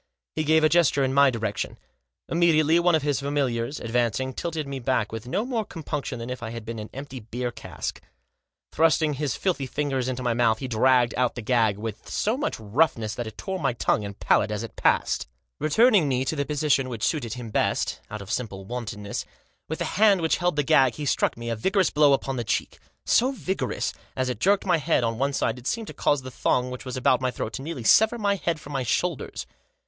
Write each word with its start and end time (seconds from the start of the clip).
He 0.33 0.43
gave 0.43 0.63
a 0.63 0.67
gesture 0.67 1.03
in 1.03 1.13
my 1.13 1.29
direction. 1.29 1.77
Immediately 2.27 2.79
one 2.79 2.95
of 2.95 3.03
his 3.03 3.19
familiars, 3.19 3.79
ad 3.79 3.91
vancing, 3.91 4.33
tilted 4.35 4.67
me 4.67 4.79
back 4.79 5.11
with 5.11 5.27
no 5.27 5.45
more 5.45 5.63
compunction 5.63 6.17
than 6.17 6.31
if 6.31 6.41
I 6.41 6.49
had 6.49 6.65
been 6.65 6.79
an 6.79 6.89
empty 6.91 7.19
beer 7.19 7.51
cask. 7.51 8.01
Thrusting 8.71 9.13
his 9.13 9.35
filthy 9.35 9.67
fingers 9.67 10.07
into 10.07 10.23
my 10.23 10.33
mouth 10.33 10.57
he 10.57 10.67
dragged 10.67 11.13
out 11.17 11.35
the 11.35 11.43
gag 11.43 11.77
with 11.77 12.09
so 12.09 12.35
much 12.35 12.59
roughness 12.59 13.13
that 13.13 13.27
it 13.27 13.37
tore 13.37 13.59
my 13.59 13.73
tongue 13.73 14.01
Digitized 14.01 14.01
by 14.01 14.07
Google 14.07 14.47
218 14.49 14.49
THE 14.49 14.49
JOSS. 14.49 14.49
and 14.49 14.49
palate 14.49 14.51
as 14.51 14.63
it 14.63 14.75
passed. 14.75 15.27
Returning 15.59 16.07
me 16.07 16.25
to 16.25 16.35
the 16.35 16.45
posi 16.45 16.71
tion 16.71 16.89
which 16.89 17.03
suited 17.03 17.33
him 17.35 17.49
best, 17.51 18.01
out 18.09 18.23
of 18.23 18.31
simple 18.31 18.65
wantonness, 18.65 19.23
with 19.67 19.77
the 19.77 19.85
hand 19.85 20.21
which 20.21 20.37
held 20.37 20.55
the 20.55 20.63
gag 20.63 20.95
he 20.95 21.05
struck 21.05 21.37
me 21.37 21.51
a 21.51 21.55
vigorous 21.55 21.91
blow 21.91 22.13
upon 22.13 22.37
the 22.37 22.43
cheek; 22.43 22.79
so 23.05 23.31
vigorous 23.31 23.91
that, 23.91 23.99
as 24.15 24.29
it 24.29 24.39
jerked 24.39 24.65
my 24.65 24.77
head 24.77 25.03
on 25.03 25.19
one 25.19 25.31
side 25.31 25.59
it 25.59 25.67
seemed 25.67 25.85
to 25.85 25.93
cause 25.93 26.23
the 26.23 26.31
thong 26.31 26.71
which 26.71 26.85
was 26.85 26.97
about 26.97 27.21
my 27.21 27.29
throat 27.29 27.53
to 27.53 27.61
nearly 27.61 27.83
sever 27.83 28.17
my 28.17 28.33
head 28.33 28.59
from 28.59 28.73
my 28.73 28.81
shoulders. 28.81 29.45